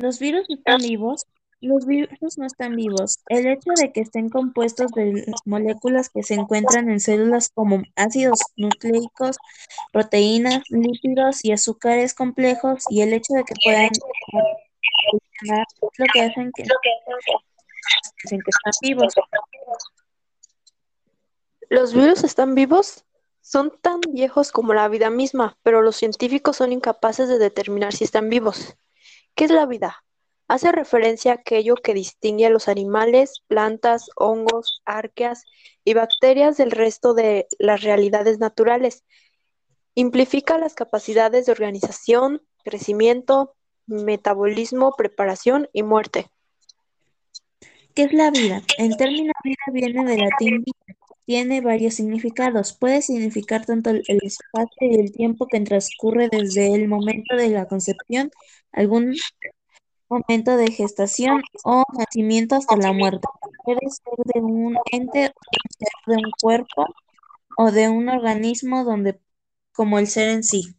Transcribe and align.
¿Los 0.00 0.20
virus 0.20 0.46
están 0.48 0.78
vivos? 0.78 1.26
Los 1.60 1.86
virus 1.86 2.38
no 2.38 2.46
están 2.46 2.76
vivos. 2.76 3.18
El 3.28 3.48
hecho 3.48 3.70
de 3.74 3.92
que 3.92 4.00
estén 4.00 4.28
compuestos 4.28 4.92
de 4.92 5.26
moléculas 5.44 6.08
que 6.08 6.22
se 6.22 6.34
encuentran 6.34 6.88
en 6.88 7.00
células 7.00 7.48
como 7.48 7.82
ácidos 7.96 8.38
nucleicos, 8.56 9.38
proteínas, 9.92 10.62
lípidos 10.68 11.44
y 11.44 11.50
azúcares 11.50 12.14
complejos 12.14 12.84
y 12.90 13.02
el 13.02 13.12
hecho 13.12 13.34
de 13.34 13.42
que 13.42 13.54
puedan 13.64 13.90
lo 15.98 16.06
que 16.12 16.20
hacen 16.20 16.52
que, 16.54 16.62
hacen 16.62 18.40
que 18.40 18.50
están 18.50 18.72
vivos. 18.82 19.14
¿Los 21.70 21.92
virus 21.92 22.22
están 22.22 22.54
vivos? 22.54 23.04
Son 23.40 23.76
tan 23.80 24.00
viejos 24.00 24.52
como 24.52 24.74
la 24.74 24.86
vida 24.88 25.10
misma, 25.10 25.58
pero 25.64 25.82
los 25.82 25.96
científicos 25.96 26.56
son 26.56 26.70
incapaces 26.70 27.28
de 27.28 27.38
determinar 27.38 27.92
si 27.92 28.04
están 28.04 28.28
vivos. 28.30 28.76
¿Qué 29.38 29.44
es 29.44 29.52
la 29.52 29.66
vida? 29.66 30.02
Hace 30.48 30.72
referencia 30.72 31.30
a 31.30 31.34
aquello 31.36 31.76
que 31.76 31.94
distingue 31.94 32.46
a 32.46 32.50
los 32.50 32.66
animales, 32.66 33.44
plantas, 33.46 34.10
hongos, 34.16 34.82
arqueas 34.84 35.44
y 35.84 35.94
bacterias 35.94 36.56
del 36.56 36.72
resto 36.72 37.14
de 37.14 37.46
las 37.60 37.82
realidades 37.82 38.40
naturales. 38.40 39.04
Implica 39.94 40.58
las 40.58 40.74
capacidades 40.74 41.46
de 41.46 41.52
organización, 41.52 42.42
crecimiento, 42.64 43.54
metabolismo, 43.86 44.92
preparación 44.98 45.68
y 45.72 45.84
muerte. 45.84 46.32
¿Qué 47.94 48.02
es 48.02 48.12
la 48.12 48.32
vida? 48.32 48.62
El 48.76 48.96
término 48.96 49.32
vida 49.44 49.62
viene 49.72 50.04
del 50.04 50.18
latín 50.18 50.64
vita. 50.64 50.97
Tiene 51.28 51.60
varios 51.60 51.92
significados. 51.92 52.72
Puede 52.72 53.02
significar 53.02 53.66
tanto 53.66 53.90
el 53.90 54.02
espacio 54.22 54.78
y 54.80 54.94
el 54.94 55.12
tiempo 55.12 55.46
que 55.46 55.60
transcurre 55.60 56.30
desde 56.30 56.72
el 56.74 56.88
momento 56.88 57.36
de 57.36 57.50
la 57.50 57.66
concepción, 57.68 58.30
algún 58.72 59.14
momento 60.08 60.56
de 60.56 60.72
gestación 60.72 61.42
o 61.64 61.84
nacimiento 61.98 62.54
hasta 62.54 62.78
la 62.78 62.92
muerte. 62.92 63.28
Puede 63.62 63.90
ser 63.90 64.14
de 64.24 64.40
un 64.40 64.78
ente, 64.90 65.34
de 66.06 66.16
un 66.16 66.30
cuerpo 66.40 66.86
o 67.58 67.72
de 67.72 67.90
un 67.90 68.08
organismo 68.08 68.84
donde, 68.84 69.20
como 69.74 69.98
el 69.98 70.06
ser 70.06 70.30
en 70.30 70.42
sí. 70.42 70.77